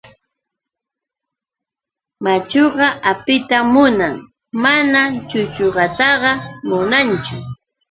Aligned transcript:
Machuqa 2.23 2.87
apitan 3.11 3.65
munan 3.73 4.13
mana 4.63 5.01
chuchuqataqa 5.29 6.31
munanchu. 6.67 7.37